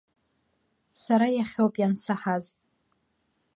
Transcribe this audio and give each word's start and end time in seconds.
Сара 1.03 1.27
иахьоуп 1.37 1.73
иансаҳаз. 1.81 2.45